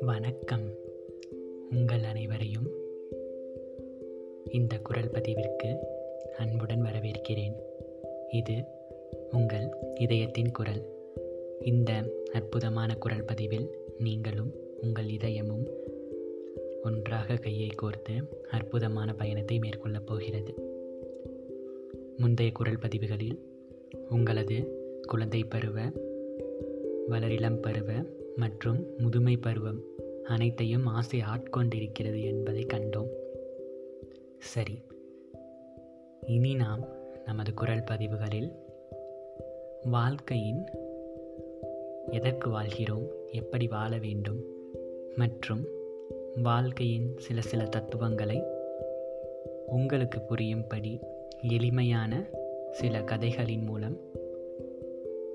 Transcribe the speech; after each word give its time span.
வணக்கம். 0.00 0.68
உங்கள் 1.70 2.02
அனைவரையும் 2.02 2.70
இந்த 4.50 4.78
குரல் 4.78 5.10
பதிவிற்கு 5.10 5.76
அன்புடன் 6.36 6.82
வரவேற்கிறேன். 6.82 7.54
இது 8.28 8.54
உங்கள் 9.32 9.68
இதயத்தின் 9.94 10.50
குரல். 10.50 10.82
இந்த 11.60 11.92
அற்புதமான 12.32 12.94
குரல் 12.94 13.24
பதிவில் 13.24 13.70
நீங்களும் 13.98 14.52
உங்கள் 14.80 15.06
இதயமும் 15.06 15.68
ஒன்றாக 16.82 17.36
கையை 17.36 17.68
கோர்த்து 17.68 18.26
அற்புதமான 18.50 19.14
பயணத்தை 19.14 19.58
மேற்கொள்ளப் 19.58 20.06
போகிறது. 20.06 20.54
முந்தைய 22.16 22.52
குரல் 22.52 22.78
பதிவுகளில் 22.78 23.50
உங்களது 24.12 24.58
குழந்தை 25.06 25.44
பருவ 25.44 25.80
வளரிளம் 27.08 27.60
பருவ 27.60 27.92
மற்றும் 28.36 28.86
முதுமை 28.98 29.36
பருவம் 29.36 29.80
அனைத்தையும் 30.24 30.86
ஆசை 30.86 31.20
ஆட்கொண்டிருக்கிறது 31.20 32.20
என்பதை 32.22 32.66
கண்டோம். 32.66 33.10
சரி 34.38 34.76
இனி 36.26 36.54
நாம் 36.54 36.82
நமது 37.24 37.54
குரல் 37.54 37.84
பதிவுகளில் 37.84 38.50
வாழ்க்கையின் 39.84 40.62
எதற்கு 42.10 42.48
வாழ்கிறோம் 42.48 43.06
எப்படி 43.32 43.66
வாழ 43.66 43.98
வேண்டும் 43.98 44.40
மற்றும் 45.16 45.64
வாழ்க்கையின் 46.42 47.08
சில 47.18 47.40
சில 47.40 47.64
தத்துவங்களை 47.64 48.42
உங்களுக்கு 49.66 50.20
புரியும்படி 50.20 51.00
எளிமையான 51.42 52.40
சில 52.72 53.02
கதைகளின் 53.02 53.64
மூலம் 53.64 54.00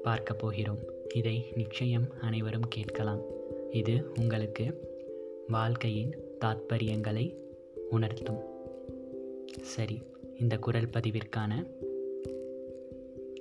பார்க்க 0.03 0.33
போகிறோம். 0.33 0.79
இதை 1.13 1.45
நிச்சயம் 1.55 2.07
அனைவரும் 2.21 2.67
கேட்கலாம். 2.69 3.21
இது 3.71 4.11
உங்களுக்கு 4.19 4.65
வாழ்க்கையின் 5.47 6.15
தாத்பரியங்களை 6.39 7.35
உணர்த்தும். 7.89 8.39
சரி 9.61 10.01
இந்த 10.39 10.57
குரல் 10.57 10.89
பதிவிற்கான 10.89 11.51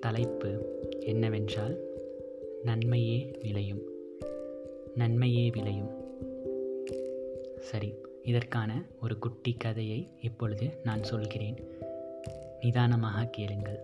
தலைப்பு 0.01 0.81
என்னவென்றால் 1.01 1.85
நன்மையே 2.63 3.39
விளையும். 3.41 3.83
நன்மையே 4.95 5.51
விளையும். 5.51 5.91
சரி 7.59 7.95
இதற்கான 8.23 8.85
ஒரு 9.03 9.19
குட்டி 9.19 9.53
கதையை 9.53 10.09
இப்பொழுது 10.21 10.69
நான் 10.85 11.03
சொல்கிறேன். 11.03 11.85
நிதானமாக 12.67 13.25
கேளுங்கள். 13.25 13.81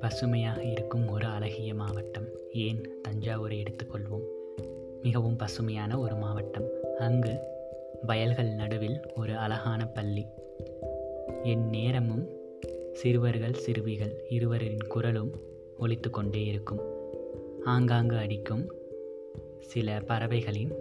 பசுமையாக 0.00 0.62
இருக்கும் 0.62 1.08
ஒரு 1.08 1.26
அழகிய 1.26 1.74
மாவட்டம் 1.74 2.28
ஏன் 2.52 3.02
தஞ்சாவூரை 3.08 3.62
எடுத்துக்கொள்வோம்? 3.62 4.24
மிகவும் 5.02 5.36
பசுமையான 5.36 5.98
ஒரு 5.98 6.14
மாவட்டம். 6.14 6.68
அங்கு 6.98 7.38
வயல்கள் 8.02 8.54
நடுவில் 8.54 9.00
ஒரு 9.14 9.36
அழகான 9.36 9.86
பள்ளி. 9.86 10.26
என் 11.42 11.68
நேரமும் 11.68 12.28
சிறுவர்கள் 12.92 13.54
சிறுவிகள் 13.54 14.24
இருவரின் 14.28 14.86
குரலும் 14.88 15.40
ஒலித்து 15.78 16.10
கொண்டே 16.10 16.44
இருக்கும். 16.44 16.80
ஆங்காங்கு 17.64 18.16
அடிக்கும் 18.16 18.74
சில 19.60 20.00
பறவைகளின் 20.00 20.72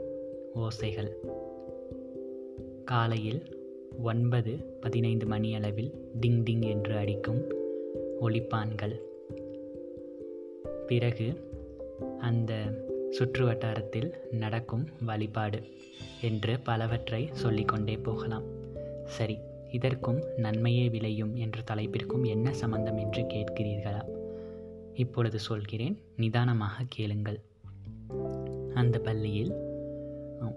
ஓசைகள். 0.56 1.12
காலையில் 2.86 3.61
ஒன்பது 4.02 4.52
பதினைந்து 4.82 5.26
மணியளவில் 5.26 5.92
டிங் 6.22 6.44
டிங் 6.44 6.64
என்று 6.64 6.98
அடிக்கும் 6.98 7.42
ஒளிப்பான்கள். 8.22 9.00
பிறகு 10.88 11.50
அந்த 12.20 12.64
சுற்று 13.10 13.46
வட்டாரத்தில் 13.46 14.14
நடக்கும் 14.32 14.88
வழிபாடு 15.06 15.62
என்று 16.22 16.60
பலவற்றை 16.60 17.30
சொல்லிக்கொண்டே 17.32 17.98
போகலாம். 17.98 18.44
சரி 19.06 19.38
இதற்கும் 19.72 20.24
நன்மையே 20.38 20.90
விளையும் 20.90 21.36
என்ற 21.36 21.62
தலைப்பிற்கும் 21.72 22.28
என்ன 22.28 22.54
சம்பந்தம் 22.54 22.98
என்று 22.98 23.22
கேட்கிறீர்களா? 23.22 24.06
இப்பொழுது 24.94 25.40
சொல்கிறேன் 25.40 25.98
நிதானமாக 26.16 26.84
கேளுங்கள். 26.88 27.40
அந்த 28.74 29.00
பள்ளியில் 29.00 29.54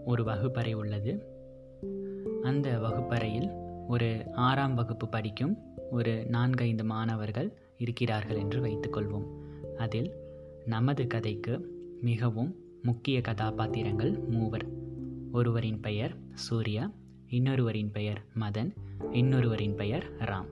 ஒரு 0.04 0.24
வகுப்பறை 0.24 0.72
உள்ளது. 0.72 1.32
அந்த 2.44 2.78
வகுப்பறையில் 2.78 3.48
ஒரு 3.88 4.24
ஆறாம் 4.34 4.74
வகுப்பு 4.74 5.08
படிக்கும் 5.08 5.58
ஒரு 5.90 6.26
நான்கைந்து 6.26 6.84
மாணவர்கள் 6.84 7.52
இருக்கிறார்கள் 7.78 8.36
என்று 8.36 8.58
வைத்துக்கொள்வோம். 8.64 9.26
அதில் 9.76 10.10
நமது 10.66 11.06
கதைக்கு 11.06 11.54
மிகவும் 12.00 12.56
முக்கிய 12.82 13.20
கதாபாத்திரங்கள் 13.20 14.18
மூவர். 14.28 14.66
ஒருவரின் 15.32 15.80
பெயர் 15.80 16.16
சூர்யா 16.34 16.90
இன்னொருவரின் 17.30 17.90
பெயர் 17.92 18.22
மதன் 18.40 18.70
இன்னொருவரின் 19.12 19.74
பெயர் 19.74 20.06
ராம். 20.18 20.50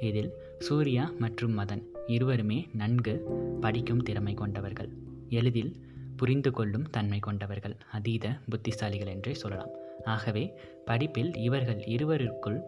இதில் 0.00 0.32
சூர்யா 0.58 1.12
மற்றும் 1.18 1.58
மதன் 1.58 1.82
இருவருமே 2.06 2.68
நன்கு 2.74 3.14
படிக்கும் 3.60 4.02
திறமை 4.02 4.34
கொண்டவர்கள். 4.34 4.90
எளிதில் 5.28 5.72
புரிந்து 6.16 6.50
கொள்ளும் 6.50 6.90
தன்மை 6.90 7.18
கொண்டவர்கள் 7.18 7.76
அதீத 7.92 8.38
புத்திசாலிகள் 8.50 9.08
என்றே 9.08 9.34
சொல்லலாம். 9.34 9.72
ஆகவே 10.04 10.52
படிப்பில் 10.84 11.36
இவர்கள் 11.36 11.84
இருவருக்குள் 11.84 12.62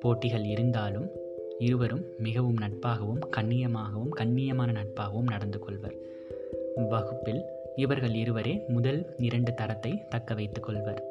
போட்டிகள் 0.00 0.44
இருந்தாலும் 0.44 1.10
இருவரும் 1.58 2.04
மிகவும் 2.18 2.58
நட்பாகவும் 2.58 3.20
கண்ணியமாகவும் 3.36 4.08
கண்ணியமான 4.16 4.72
நட்பாகவும் 4.72 5.30
நடந்து 5.30 5.58
கொள்வர். 5.58 5.94
வகுப்பில் 6.88 7.42
இவர்கள் 7.76 8.14
இருவரே 8.14 8.64
முதல் 8.68 9.14
இரண்டு 9.16 9.54
தரத்தை 9.54 10.08
தக்க 10.08 10.34
வைத்துக் 10.34 10.62
கொள்வர். 10.62 11.04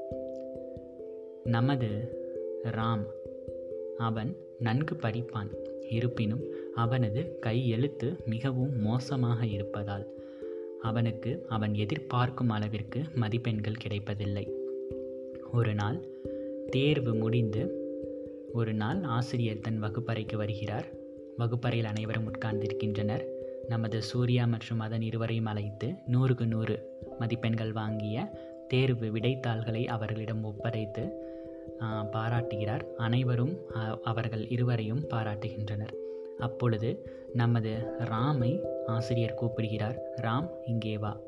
நமது 1.43 1.87
ராம் 2.63 3.05
அவன் 3.97 4.35
நன்கு 4.59 4.95
படிப்பான். 4.95 5.49
இருப்பினும் 5.89 6.43
அவனது 6.75 7.39
கை 7.39 7.69
எழுத்து 7.69 8.17
மிகவும் 8.25 8.81
மோசமாக 8.81 9.45
இருப்பதால் 9.45 10.07
அவனுக்கு 10.81 11.45
அவன் 11.49 11.73
எதிர்பார்க்கும் 11.73 12.49
அளவிற்கு 12.49 13.01
மதிப்பெண்கள் 13.15 13.73
கிடைப்பதில்லை. 13.73 14.53
ஒரு 15.53 15.73
நாள் 15.73 16.07
தேர்வு 16.69 17.13
முடிந்து 17.13 17.85
ஒரு 18.53 18.73
நாள் 18.73 19.03
ஆசிரியர் 19.03 19.59
தன் 19.59 19.79
வகுப்பறைக்கு 19.79 20.37
வருகிறார். 20.37 20.85
வகுப்பறையில் 21.37 21.87
அனைவரும் 21.87 22.31
உட்கார்ந்திருக்கின்றனர். 22.31 23.25
நமது 23.67 24.01
சூர்யா 24.01 24.45
மற்றும் 24.45 24.79
அதன் 24.79 25.01
இருவரையும் 25.01 25.45
அழைத்து 25.45 25.87
நூறுக்கு 25.87 26.45
நூறு 26.45 26.89
மதிப்பெண்கள் 27.19 27.71
வாங்கிய 27.71 28.39
தேர்வு 28.67 29.05
விடைத்தாள்களை 29.05 29.85
அவர்களிடம் 29.85 30.43
ஒப்படைத்து 30.43 31.09
பாராட்டுகிறார். 32.11 32.85
அனைவரும் 32.97 33.57
அவர்கள் 34.03 34.47
இருவரையும் 34.47 35.07
பாராட்டுகின்றனர். 35.09 35.93
அப்பொழுது 36.39 37.09
நமது 37.33 37.77
ராமை 37.99 38.61
ஆசிரியர் 38.85 39.33
கூப்பிடுகிறார். 39.33 40.01
ராம் 40.21 40.49
இங்கே 40.65 40.97
வா. 40.97 41.19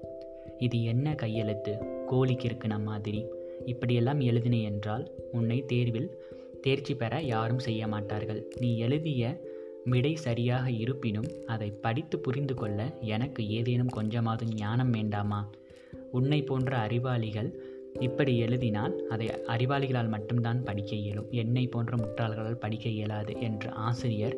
இது 0.57 0.83
என்ன 0.83 1.15
கையெழுத்து? 1.15 1.77
கோழிக்கு 2.05 2.45
இருக்கிற 2.45 2.77
மாதிரி. 2.77 3.25
இப்படியெல்லாம் 3.65 4.19
எழுதினே 4.19 4.63
என்றால் 4.63 5.11
உன்னை 5.31 5.65
தேர்வில் 5.65 6.17
தேர்ச்சி 6.61 6.95
பெற 6.95 7.21
யாரும் 7.21 7.59
செய்ய 7.59 7.87
மாட்டார்கள். 7.87 8.47
நீ 8.59 8.77
எழுதிய 8.77 9.47
விடை 9.83 10.15
சரியாக 10.15 10.71
இருப்பினும் 10.71 11.27
அதை 11.45 11.71
படித்து 11.71 12.19
புரிந்து 12.19 12.53
கொள்ள 12.53 12.97
எனக்கு 12.99 13.49
ஏதேனும் 13.49 13.87
கொஞ்சமாவது 13.87 14.45
ஞானம் 14.53 14.89
வேண்டாமா? 14.89 15.51
உன்னை 16.11 16.41
போன்ற 16.41 16.77
அறிவாளிகள் 16.77 17.59
இப்படி 17.99 18.37
எழுதினால் 18.37 19.07
அதை 19.07 19.27
அறிவாளிகளால் 19.27 20.07
மட்டும்தான் 20.07 20.63
படிக்க 20.63 20.95
இயலும். 20.95 21.29
என்னை 21.29 21.67
போன்ற 21.67 21.97
முட்டாள்களால் 21.97 22.59
படிக்க 22.59 22.89
இயலாது 22.89 23.39
என்று 23.39 23.69
ஆசிரியர் 23.69 24.37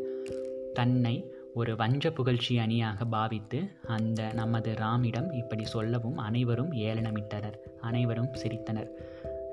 தன்னை 0.74 1.31
ஒரு 1.56 1.76
வஞ்ச 1.76 2.12
புகழ்ச்சி 2.12 2.58
அணியாக 2.58 3.06
பாவித்து 3.06 3.62
அந்த 3.86 4.32
நமது 4.34 4.74
ராமிடம் 4.74 5.34
இப்படி 5.34 5.66
சொல்லவும் 5.66 6.18
அனைவரும் 6.18 6.74
ஏளனமிட்டனர். 6.74 7.54
அனைவரும் 7.82 8.30
சிரித்தனர். 8.34 8.90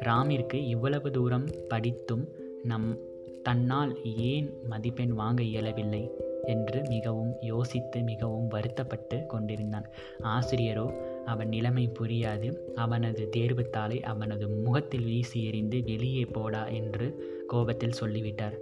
ராமிற்கு 0.00 0.54
இவ்வளவு 0.54 1.10
தூரம் 1.10 1.46
படித்தும் 1.68 2.28
நம் 2.62 2.98
தன்னால் 3.42 4.04
ஏன் 4.04 4.52
மதிப்பெண் 4.68 5.08
வாங்க 5.08 5.42
இயலவில்லை? 5.42 6.10
என்று 6.44 6.82
மிகவும் 6.88 7.32
யோசித்து 7.40 8.00
மிகவும் 8.00 8.48
வருத்தப்பட்டு 8.48 9.26
கொண்டிருந்தான். 9.26 9.88
ஆசிரியரோ 10.22 10.92
அவன் 11.24 11.48
நிலைமை 11.48 11.92
புரியாது. 12.00 12.56
அவனது 12.74 13.30
தேர்வுத்தாளை 13.36 14.00
அவனது 14.00 14.48
முகத்தில் 14.48 15.04
வீசி 15.04 15.44
எறிந்து 15.44 15.82
வெளியே 15.82 16.24
போடா 16.24 16.66
என்று 16.66 17.06
கோபத்தில் 17.46 17.92
சொல்லிவிட்டார். 17.92 18.58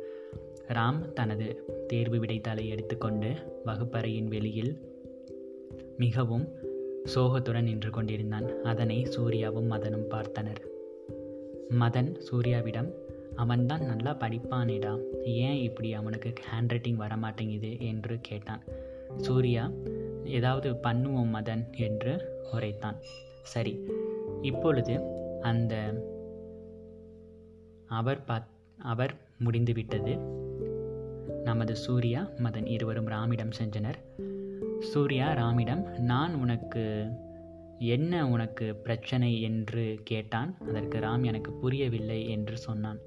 ராம் 0.68 1.12
தனது 1.12 1.75
தேர்வு 1.86 2.18
விடைத்தாளை 2.18 2.68
எடுத்துக்கொண்டு 2.68 3.32
வகுப்பறையின் 3.64 4.28
வெளியில் 4.28 4.94
மிகவும் 5.96 6.48
சோகத்துடன் 7.04 7.64
நின்று 7.64 7.90
கொண்டிருந்தான். 7.90 8.62
அதனை 8.62 9.04
சூர்யாவும் 9.04 9.70
மதனும் 9.70 10.10
பார்த்தனர். 10.10 10.56
மதன் 11.70 12.20
சூர்யாவிடம் 12.30 12.92
அவன்தான் 13.36 13.84
நல்லா 13.84 14.16
படிப்பானேடா. 14.16 15.00
ஏன் 15.24 15.56
இப்படி 15.56 15.92
அவனுக்கு 15.92 16.28
ஹேண்ட் 16.28 16.68
ரைட்டிங் 16.68 16.96
வர 16.96 17.16
மாட்டேங்குது 17.16 17.80
என்று 17.80 18.18
கேட்டான். 18.20 18.60
சூர்யா 19.16 19.70
ஏதாவது 20.24 20.72
பண்ணுவோம் 20.72 21.34
மதன் 21.34 21.76
என்று 21.76 22.28
உரைத்தான். 22.52 22.96
சரி. 23.42 23.80
இப்பொழுது 24.42 25.00
அந்த 25.40 26.04
அவர் 27.86 28.24
பாத் 28.24 28.48
அவர் 28.78 29.14
முடிந்துவிட்டது. 29.38 30.44
நமது 31.46 31.76
சூர்யா 31.76 32.20
மதன் 32.44 32.66
இருவரும் 32.66 33.06
ராமிடம் 33.06 33.52
சென்றனர். 33.58 33.98
சூர்யா 34.80 35.26
ராமிடம் 35.32 35.82
நான் 35.98 36.34
உனக்கு 36.34 36.84
என்ன 37.78 38.28
உனக்கு 38.28 38.66
பிரச்சனை 38.74 39.42
என்று 39.42 40.00
கேட்டான். 40.04 40.50
அதற்கு 40.68 40.98
ராம் 40.98 41.24
எனக்கு 41.24 41.52
புரியவில்லை 41.52 42.28
என்று 42.28 42.56
சொன்னான். 42.58 42.98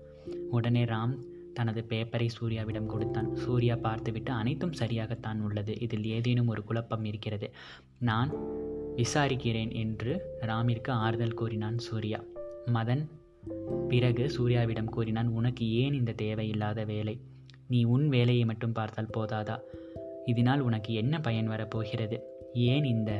உடனே 0.49 0.83
ராம் 0.85 1.15
தனது 1.53 1.85
பேப்பரை 1.89 2.27
சூர்யாவிடம் 2.37 2.85
கொடுத்தான். 2.85 3.35
சூர்யா 3.35 3.75
பார்த்துவிட்டு 3.75 4.31
அனைத்தும் 4.31 4.77
சரியாகத்தான் 4.79 5.39
உள்ளது. 5.41 5.79
இதில் 5.79 6.05
ஏதேனும் 6.05 6.47
ஒரு 6.47 6.63
குழப்பம் 6.63 7.05
இருக்கிறது. 7.05 7.49
நான் 7.99 8.31
விசாரிக்கிறேன் 8.95 9.73
என்று 9.73 10.13
ராமிற்கு 10.41 10.91
ஆறுதல் 11.05 11.39
கூறினான் 11.41 11.77
சூர்யா. 11.77 12.21
மதன் 12.73 13.03
பிறகு 13.87 14.23
சூர்யாவிடம் 14.37 14.93
கூறினான் 14.95 15.27
உனக்கு 15.27 15.65
ஏன் 15.73 15.93
இந்த 15.93 16.11
தேவையில்லாத 16.11 16.83
வேலை? 16.83 17.15
நீ 17.69 17.83
உன் 17.83 18.09
வேலையை 18.09 18.45
மட்டும் 18.45 18.71
பார்த்தால் 18.71 19.13
போதாதா? 19.17 19.61
இதனால் 20.25 20.59
உனக்கு 20.59 20.93
என்ன 20.93 21.19
பயன் 21.19 21.47
வரப்போகிறது? 21.47 22.17
ஏன் 22.53 22.83
இந்த? 22.83 23.11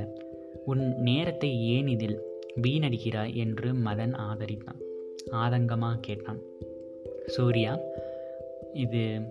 உன் 0.66 0.84
நேரத்தை 0.98 1.50
ஏன் 1.68 1.88
இதில் 1.88 2.18
வீணடிக்கிறாய் 2.62 3.34
என்று 3.34 3.74
மதன் 3.74 4.16
ஆதரித்தான். 4.30 4.80
ஆதங்கமாக 5.31 6.00
கேட்டான். 6.00 6.40
சூர்யா 7.25 7.80
இது 8.74 9.22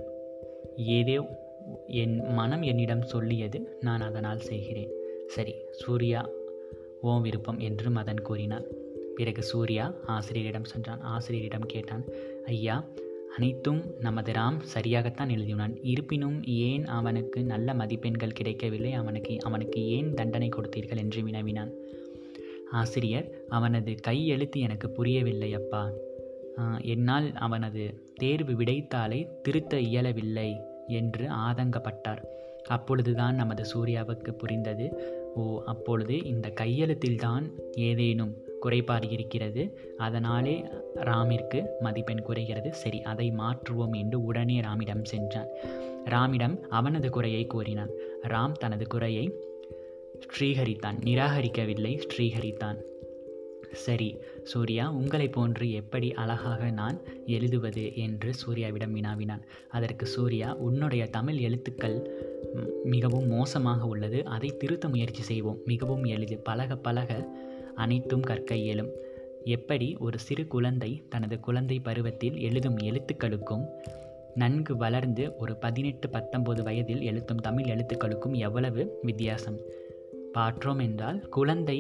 ஏதோ 0.77 1.27
என் 1.87 2.17
மனம் 2.33 2.63
என்னிடம் 2.63 3.03
சொல்லியது. 3.03 3.79
நான் 3.81 4.01
அதனால் 4.01 4.41
செய்கிறேன். 4.41 4.93
சரி 5.27 5.55
சூர்யா 5.71 6.29
ஓ 7.01 7.19
விருப்பம் 7.19 7.59
என்று 7.59 7.91
மதன் 7.91 8.23
கூறினார் 8.23 8.67
பிறகு 9.15 9.43
சூர்யா 9.43 9.95
ஆசிரியரிடம் 10.07 10.65
சென்றான். 10.65 11.01
ஆசிரியரிடம் 11.01 11.67
கேட்டான் 11.67 12.05
ஐயா 12.47 12.85
அனைத்தும் 13.35 13.85
நமது 14.01 14.33
ராம் 14.33 14.61
சரியாகத்தான் 14.75 15.31
எழுதியுள்ளான் 15.31 15.79
இருப்பினும் 15.83 16.45
ஏன் 16.45 16.87
அவனுக்கு 16.87 17.45
நல்ல 17.45 17.75
மதிப்பெண்கள் 17.75 18.33
கிடைக்கவில்லை? 18.33 18.93
அவனுக்கு 18.93 19.37
அவனுக்கு 19.41 19.87
ஏன் 19.89 20.15
தண்டனை 20.15 20.49
கொடுத்தீர்கள்? 20.49 20.97
என்று 20.97 21.23
வினவினான். 21.23 21.73
ஆசிரியர் 22.71 23.35
அவனது 23.49 23.95
கையெழுத்து 23.95 24.61
எனக்கு 24.61 24.91
புரியவில்லை 24.91 25.55
அப்பா. 25.55 25.91
என்னால் 26.81 27.33
அவனது 27.33 28.11
தேர்வு 28.15 28.53
விடைத்தாளை 28.53 29.41
திருத்த 29.43 29.81
இயலவில்லை 29.81 30.61
என்று 30.87 31.29
ஆதங்கப்பட்டார். 31.29 32.23
அப்பொழுதுதான் 32.67 33.35
நமது 33.35 33.65
சூர்யாவுக்கு 33.75 34.33
புரிந்தது. 34.33 34.87
ஓ 35.35 35.63
அப்பொழுது 35.67 36.25
இந்த 36.25 36.53
கையெழுத்தில்தான் 36.61 37.51
ஏதேனும் 37.73 38.35
குறைபாடு 38.61 39.11
இருக்கிறது. 39.11 39.79
அதனாலே 39.97 40.65
ராமிற்கு 40.95 41.65
மதிப்பெண் 41.81 42.23
குறைகிறது. 42.23 42.73
சரி 42.73 43.03
அதை 43.03 43.33
மாற்றுவோம் 43.39 43.97
என்று 43.97 44.25
உடனே 44.25 44.61
ராமிடம் 44.61 45.05
சென்றான். 45.05 45.49
ராமிடம் 46.05 46.61
அவனது 46.61 47.11
குறையை 47.11 47.47
கூறினான். 47.47 47.91
ராம் 48.23 48.53
தனது 48.53 48.87
குறையை 48.87 49.33
ஸ்ரீஹரித்தான் 50.19 50.99
நிராகரிக்கவில்லை 51.05 52.03
ஸ்ரீகரித்தான். 52.17 52.77
சரி 53.73 54.17
சூர்யா 54.43 54.91
உங்களை 54.91 55.29
போன்று 55.29 55.73
எப்படி 55.73 56.13
அழகாக 56.13 56.71
நான் 56.71 57.01
எழுதுவது 57.27 57.97
என்று 57.97 58.33
சூர்யாவிடம் 58.33 58.91
வினாவினான். 58.91 59.43
அதற்கு 59.69 60.07
சூர்யா 60.07 60.55
உன்னுடைய 60.55 61.07
தமிழ் 61.07 61.37
எழுத்துக்கள் 61.37 61.97
மிகவும் 62.85 63.29
மோசமாக 63.29 63.87
உள்ளது. 63.87 64.25
அதை 64.25 64.57
திருத்த 64.57 64.89
முயற்சி 64.89 65.23
செய்வோம். 65.23 65.59
மிகவும் 65.65 66.05
எளிது. 66.05 66.39
பழக 66.39 66.77
பழக 66.77 67.29
அனைத்தும் 67.79 68.21
கற்க 68.21 68.55
இயலும். 68.55 68.91
எப்படி 69.45 69.97
ஒரு 69.99 70.19
சிறு 70.19 70.47
குழந்தை 70.47 70.91
தனது 71.09 71.41
குழந்தை 71.41 71.77
பருவத்தில் 71.79 72.37
எழுதும் 72.41 72.79
எழுத்துக்களுக்கும் 72.79 73.65
நன்கு 74.35 74.77
வளர்ந்து 74.77 75.25
ஒரு 75.37 75.57
பதினெட்டு 75.57 76.07
பத்தொன்பது 76.09 76.63
வயதில் 76.63 77.03
எழுத்தும் 77.03 77.41
தமிழ் 77.41 77.65
எழுத்துக்களுக்கும் 77.65 78.37
எவ்வளவு 78.37 78.83
வித்தியாசம்? 79.03 79.59
பாற்றோம் 80.35 80.81
என்றால் 80.83 81.21
குழந்தை 81.29 81.79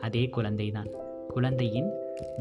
அதே 0.00 0.24
குழந்தைதான். 0.36 0.90
குழந்தையின் 1.28 1.90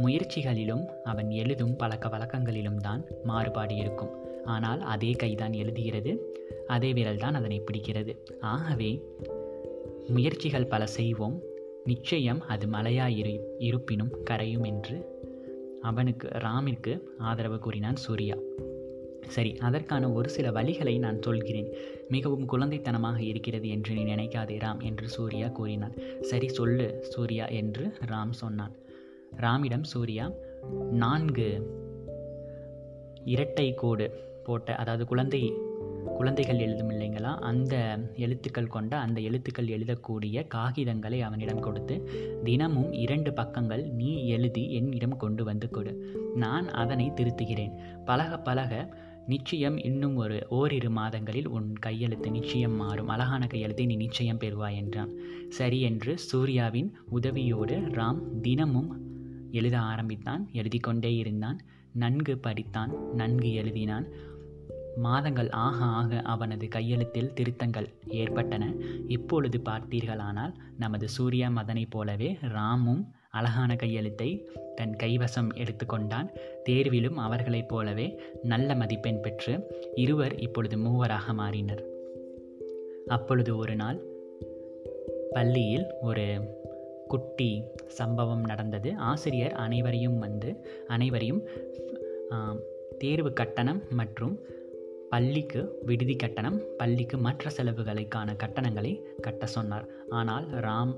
முயற்சிகளிலும் 0.06 0.84
அவன் 1.04 1.30
எழுதும் 1.30 1.76
பழக்க 1.76 2.10
வழக்கங்களிலும் 2.10 2.80
தான் 2.80 3.04
மாறுபாடு 3.24 3.76
இருக்கும். 3.76 4.14
ஆனால் 4.46 4.82
அதே 4.94 5.12
கைதான் 5.12 5.56
எழுதுகிறது 5.64 6.14
அதே 6.68 6.94
விரல்தான் 6.94 7.38
அதனை 7.40 7.58
பிடிக்கிறது. 7.60 8.14
ஆகவே 8.54 8.92
முயற்சிகள் 10.08 10.72
பல 10.74 10.86
செய்வோம் 10.98 11.38
நிச்சயம் 11.86 12.42
அது 12.42 12.68
மலையாயிரு 12.68 13.40
இருப்பினும் 13.58 14.12
கரையும் 14.30 14.66
என்று 14.66 14.96
அவனுக்கு 15.82 16.28
ராமிற்கு 16.28 17.02
ஆதரவு 17.18 17.60
கூறினான் 17.60 17.96
சூர்யா. 17.96 18.36
சரி 19.28 19.58
அதற்கான 19.58 20.12
ஒரு 20.12 20.30
சில 20.30 20.52
வழிகளை 20.52 21.00
நான் 21.00 21.22
சொல்கிறேன். 21.22 21.70
மிகவும் 22.10 22.50
குழந்தைத்தனமாக 22.50 23.20
இருக்கிறது 23.20 23.70
என்று 23.70 23.94
நீ 23.94 24.04
நினைக்காதே 24.04 24.58
ராம் 24.58 24.84
என்று 24.84 25.10
சூர்யா 25.10 25.48
கூறினான். 25.48 25.96
சரி 26.22 26.48
சொல்லு 26.48 26.98
சூர்யா 27.02 27.46
என்று 27.46 27.86
ராம் 28.06 28.32
சொன்னான். 28.32 28.76
ராமிடம் 29.38 29.84
சூர்யா 29.84 30.32
நான்கு 30.92 31.50
இரட்டை 33.24 33.74
கோடு 33.74 34.10
போட்ட 34.44 34.76
அதாவது 34.76 35.06
குழந்தை 35.06 35.54
குழந்தைகள் 36.06 36.58
எழுதும் 36.58 36.90
இல்லைங்களா? 36.90 37.36
அந்த 37.36 38.00
எழுத்துக்கள் 38.16 38.68
கொண்ட 38.68 38.98
அந்த 38.98 39.22
எழுத்துக்கள் 39.22 39.68
எழுதக்கூடிய 39.68 40.48
காகிதங்களை 40.56 41.20
அவனிடம் 41.20 41.60
கொடுத்து 41.60 42.10
தினமும் 42.44 42.92
இரண்டு 42.92 43.34
பக்கங்கள் 43.34 43.90
நீ 43.90 44.28
எழுதி 44.28 44.74
என்னிடம் 44.74 45.18
கொண்டு 45.18 45.44
வந்து 45.44 45.70
கொடு. 45.70 46.22
நான் 46.36 46.70
அதனை 46.70 47.12
திருத்துகிறேன். 47.12 47.72
பழக 48.06 48.38
பழக 48.38 48.98
நிச்சயம் 49.28 49.78
இன்னும் 49.78 50.16
ஒரு 50.16 50.46
ஓரிரு 50.50 50.90
மாதங்களில் 50.90 51.48
உன் 51.48 51.74
கையெழுத்து 51.74 52.32
நிச்சயம் 52.32 52.76
மாறும். 52.76 53.08
அழகான 53.08 53.48
கையெழுத்தை 53.48 53.86
நீ 53.86 53.96
நிச்சயம் 53.96 54.38
பெறுவாய் 54.38 54.76
என்றான். 54.76 55.14
சரி 55.50 55.82
என்று 55.82 56.18
சூர்யாவின் 56.18 56.98
உதவியோடு 57.22 57.76
ராம் 57.92 58.20
தினமும் 58.42 59.02
எழுத 59.52 59.80
ஆரம்பித்தான் 59.80 60.50
எழுதி 60.52 60.78
கொண்டே 60.78 61.16
இருந்தான். 61.16 61.60
நன்கு 61.92 62.40
படித்தான் 62.44 63.14
நன்கு 63.14 63.48
எழுதினான். 63.48 64.06
மாதங்கள் 64.96 65.50
ஆக 65.50 65.78
ஆக 65.84 66.22
அவனது 66.22 66.68
கையெழுத்தில் 66.68 67.34
திருத்தங்கள் 67.34 67.88
ஏற்பட்டன. 68.08 68.74
இப்பொழுது 69.08 69.62
பார்த்தீர்களானால் 69.66 70.54
நமது 70.78 71.10
சூர்யா 71.10 71.50
மதனைப் 71.50 71.90
போலவே 71.90 72.38
ராமும் 72.42 73.04
அழகான 73.32 73.76
கையெழுத்தை 73.76 74.50
தன் 74.76 74.96
கைவசம் 75.04 75.50
எடுத்துக்கொண்டான் 75.56 76.30
தேர்விலும் 76.70 77.14
அவர்களைப் 77.14 77.68
போலவே 77.68 78.22
நல்ல 78.44 78.76
மதிப்பெண் 78.76 79.22
பெற்று 79.22 79.72
இருவர் 79.96 80.36
இப்பொழுது 80.36 80.78
மூவராக 80.78 81.34
மாறினர். 81.34 81.84
அப்பொழுது 83.08 83.58
ஒரு 83.58 83.76
நாள் 83.76 84.02
பள்ளியில் 85.32 85.88
ஒரு 86.02 86.26
குட்டி 87.08 87.64
சம்பவம் 87.88 88.44
நடந்தது. 88.44 88.96
ஆசிரியர் 88.96 89.52
அனைவரையும் 89.52 90.20
வந்து 90.20 90.66
அனைவரையும் 90.88 91.42
தேர்வு 92.98 93.34
கட்டணம் 93.34 93.82
மற்றும் 93.90 94.40
பள்ளிக்கு 95.10 95.62
விடுதி 95.86 96.16
கட்டணம் 96.16 96.58
பள்ளிக்கு 96.78 97.18
மற்ற 97.18 97.52
செலவுகளுக்கான 97.58 98.36
கட்டணங்களை 98.36 98.94
கட்ட 99.22 99.46
சொன்னார். 99.46 99.86
ஆனால் 100.10 100.48
ராம் 100.68 100.94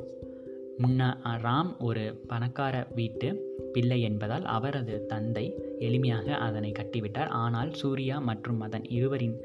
முன்ன 0.84 1.02
ராம் 1.44 1.70
ஒரு 1.80 2.04
பணக்கார 2.28 2.76
வீட்டு 2.96 3.28
பிள்ளை 3.74 4.02
என்பதால் 4.02 4.46
அவரது 4.46 4.96
தந்தை 5.06 5.46
எளிமையாக 5.80 6.28
அதனை 6.48 6.72
கட்டிவிட்டார். 6.72 7.32
ஆனால் 7.44 7.74
சூர்யா 7.74 8.18
மற்றும் 8.20 8.62
மதன் 8.62 8.86
இருவரின் 8.90 9.38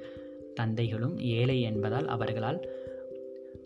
தந்தைகளும் 0.54 1.18
ஏழை 1.18 1.58
என்பதால் 1.60 2.06
அவர்களால் 2.06 2.60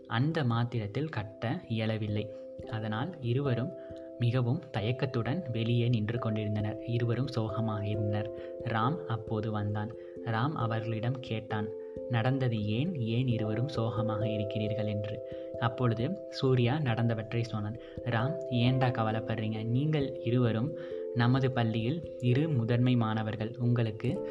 அந்த 0.07 0.45
மாத்திரத்தில் 0.45 1.09
கட்ட 1.09 1.45
இயலவில்லை. 1.69 2.27
அதனால் 2.71 3.11
இருவரும் 3.21 3.73
மிகவும் 4.19 4.61
தயக்கத்துடன் 4.73 5.41
வெளியே 5.53 5.87
நின்று 5.89 6.19
கொண்டிருந்தனர். 6.19 6.79
இருவரும் 6.87 7.33
சோகமாக 7.37 7.83
இருந்தனர் 7.87 8.31
ராம் 8.65 8.99
அப்போது 9.07 9.51
வந்தான். 9.51 9.91
ராம் 10.27 10.53
அவர்களிடம் 10.55 11.17
கேட்டான் 11.21 11.69
நடந்தது 12.11 12.67
ஏன்? 12.67 13.01
ஏன் 13.01 13.29
இருவரும் 13.29 13.69
சோகமாக 13.69 14.29
இருக்கிறீர்கள்? 14.29 14.87
என்று. 14.87 15.21
அப்பொழுது 15.59 16.11
சூர்யா 16.31 16.79
நடந்தவற்றை 16.79 17.43
சொன்னான் 17.43 17.79
ராம் 18.05 18.35
ஏண்டா 18.51 18.87
கவலைப்படுறீங்க? 18.87 19.65
நீங்கள் 19.65 20.21
இருவரும் 20.25 20.77
நமது 21.15 21.51
பள்ளியில் 21.51 22.17
இரு 22.21 22.49
முதன்மை 22.49 22.97
மாணவர்கள். 22.97 23.55
உங்களுக்கு 23.59 24.29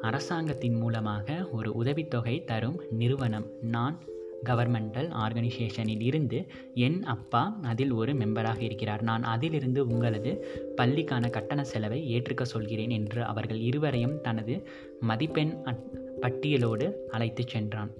அரசாங்கத்தின் 0.00 0.74
மூலமாக 0.74 1.48
ஒரு 1.52 1.72
உதவித்தொகை 1.74 2.44
தரும் 2.44 2.82
நிறுவனம். 2.90 3.46
நான் 3.60 4.02
கவர்மெண்டல் 4.44 5.08
ஆர்கனைசேஷனில் 5.12 6.00
இருந்து 6.00 6.46
என் 6.74 7.02
அப்பா 7.02 7.58
அதில் 7.62 7.92
ஒரு 7.92 8.12
மெம்பராக 8.12 8.60
இருக்கிறார். 8.60 9.02
நான் 9.02 9.22
அதிலிருந்து 9.22 9.86
உங்களது 9.86 10.46
பள்ளிக்கான 10.76 11.30
கட்டண 11.30 11.64
செலவை 11.64 12.00
ஏற்றுக்க 12.16 12.42
சொல்கிறேன் 12.42 12.90
என்று 12.90 13.24
அவர்கள் 13.24 13.58
இருவரையும் 13.58 14.20
தனது 14.20 14.68
மதிப்பெண் 15.00 15.64
பட்டியலோடு 16.20 16.92
அழைத்துச் 17.10 17.48
சென்றான். 17.48 17.90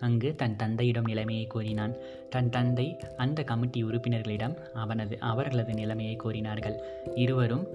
அங்கு 0.00 0.34
தன் 0.34 0.56
தந்தையிடம் 0.56 1.04
நிலைமையை 1.04 1.46
கூறினான். 1.46 1.96
தன் 2.30 2.50
தந்தை 2.50 2.96
அந்த 3.16 3.42
கமிட்டி 3.42 3.84
உறுப்பினர்களிடம் 3.84 4.56
அவனது 4.72 5.18
அவர்களது 5.18 5.74
நிலைமையை 5.74 6.16
கூறினார்கள். 6.16 6.82
இருவரும் 7.14 7.66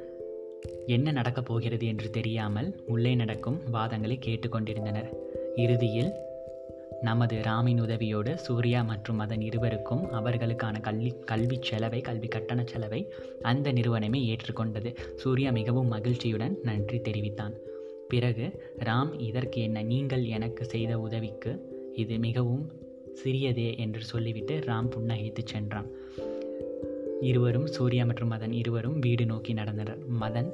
என்ன 0.88 1.12
நடக்கப் 1.12 1.45
போகிறது 1.45 1.86
என்று 1.86 2.10
தெரியாமல் 2.10 2.84
உள்ளே 2.88 3.15
நடக்கும் 3.15 3.60
வாதங்களை 3.74 4.17
கேட்டுக்கொண்டிருந்தனர் 4.25 5.10
இறுதியில் 5.55 6.12
நமது 7.07 7.35
ராமின் 7.47 7.81
உதவியோடு 7.81 8.31
சூர்யா 8.35 8.81
மற்றும் 8.83 9.19
அதன் 9.19 9.41
இருவருக்கும் 9.41 10.03
அவர்களுக்கான 10.12 10.75
கல்வி 10.79 11.12
கல்வி 11.25 11.57
செலவை 11.62 12.00
கல்வி 12.01 12.27
கட்டண 12.27 12.59
செலவை 12.65 13.01
அந்த 13.41 13.71
நிறுவனமே 13.71 14.21
ஏற்றுக்கொண்டது. 14.31 14.91
சூர்யா 15.15 15.50
மிகவும் 15.51 15.88
மகிழ்ச்சியுடன் 15.88 16.55
நன்றி 16.63 17.00
தெரிவித்தான். 17.01 17.55
பிறகு 18.07 18.45
ராம் 18.79 19.12
இதற்கு 19.19 19.59
என்ன 19.62 19.83
நீங்கள் 19.91 20.24
எனக்கு 20.38 20.65
செய்த 20.65 20.93
உதவிக்கு 21.00 21.53
இது 21.93 22.17
மிகவும் 22.17 22.65
சிறியதே 23.24 23.69
என்று 23.77 24.01
சொல்லிவிட்டு 24.03 24.55
ராம் 24.67 24.91
புன்னகைத்து 24.93 25.43
சென்றான். 25.45 25.89
இருவரும் 27.21 27.67
சூர்யா 27.67 28.03
மற்றும் 28.05 28.31
மதன் 28.31 28.55
இருவரும் 28.62 28.97
வீடு 29.00 29.25
நோக்கி 29.25 29.53
நடந்தனர். 29.53 30.01
மதன் 30.21 30.51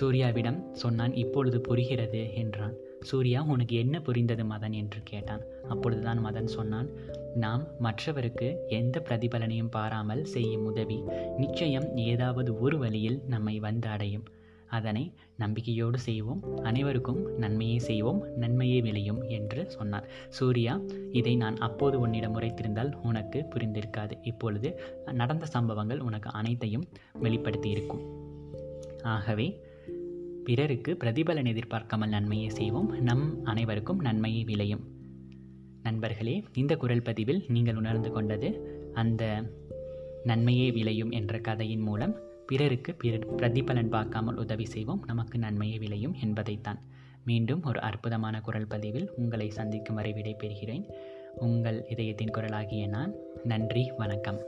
சூர்யாவிடம் 0.00 0.60
சொன்னான் 0.72 1.14
இப்பொழுது 1.14 1.60
புரிகிறது 1.60 2.22
என்றான். 2.34 2.76
சூர்யா 3.02 3.42
உனக்கு 3.42 3.76
என்ன 3.76 3.96
புரிந்தது 4.00 4.44
மதன் 4.44 4.72
என்று 4.72 5.00
கேட்டான். 5.04 5.42
அப்பொழுதுதான் 5.68 6.20
மதன் 6.26 6.50
சொன்னான் 6.56 6.88
நாம் 7.34 7.64
மற்றவருக்கு 7.80 8.48
எந்த 8.68 9.02
பிரதிபலனையும் 9.08 9.70
பாராமல் 9.70 10.24
செய்யும் 10.24 10.64
உதவி 10.64 10.98
நிச்சயம் 11.38 11.96
ஏதாவது 11.96 12.60
ஒரு 12.60 12.78
வழியில் 12.78 13.18
நம்மை 13.26 13.56
வந்து 13.60 13.88
அடையும். 13.88 14.24
அதனை 14.66 15.02
நம்பிக்கையோடு 15.36 15.98
செய்வோம் 15.98 16.42
அனைவருக்கும் 16.62 17.18
நன்மையே 17.36 17.78
செய்வோம் 17.78 18.20
நன்மையே 18.36 18.80
விளையும் 18.80 19.20
என்று 19.28 19.70
சொன்னார். 19.70 20.06
சூர்யா 20.28 20.74
இதை 21.12 21.36
நான் 21.36 21.56
அப்போது 21.56 22.00
உன்னிடம் 22.00 22.36
உரைத்திருந்தால் 22.40 22.92
உனக்கு 23.02 23.40
புரிந்திருக்காது. 23.54 24.16
இப்பொழுது 24.22 24.70
நடந்த 25.12 25.46
சம்பவங்கள் 25.46 26.00
உனக்கு 26.00 26.30
அனைத்தையும் 26.30 26.88
வெளிப்படுத்தி 27.20 27.70
இருக்கும் 27.70 28.02
ஆகவே 29.02 29.48
பிறருக்கு 30.44 30.96
பிரதிபலன் 31.04 31.46
எதிர்பார்க்காமல் 31.46 32.08
நன்மையை 32.08 32.48
செய்வோம். 32.48 33.00
நம் 33.00 33.44
அனைவருக்கும் 33.44 34.00
நன்மையை 34.00 34.44
விளையும். 34.44 34.84
நண்பர்களே 35.82 36.42
இந்த 36.54 36.76
குரல் 36.76 37.02
பதிவில் 37.02 37.44
நீங்கள் 37.48 37.76
உணர்ந்து 37.76 38.10
கொண்டது 38.10 38.48
அந்த 38.94 39.42
நன்மையே 40.24 40.70
விளையும் 40.70 41.10
என்ற 41.10 41.38
கதையின் 41.38 41.80
மூலம் 41.80 42.16
பிறருக்கு 42.46 42.94
பிற 42.94 43.18
பிரதிபலன் 43.36 43.88
பார்க்காமல் 43.88 44.36
உதவி 44.36 44.64
செய்வோம். 44.64 45.02
நமக்கு 45.06 45.38
நன்மையே 45.38 45.78
விளையும் 45.78 46.14
என்பதைத்தான். 46.22 46.80
மீண்டும் 47.24 47.64
ஒரு 47.64 47.80
அற்புதமான 47.80 48.40
குரல் 48.40 48.66
பதிவில் 48.66 49.10
உங்களை 49.16 49.50
சந்திக்கும் 49.50 49.94
வரை 49.94 50.12
விடைபெறுகிறேன். 50.12 50.86
உங்கள் 51.36 51.86
இதயத்தின் 51.88 52.34
குரலாகிய 52.34 52.88
நான். 52.88 53.12
நன்றி 53.44 53.92
வணக்கம். 53.96 54.38